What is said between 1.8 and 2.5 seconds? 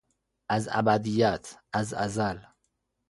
ازل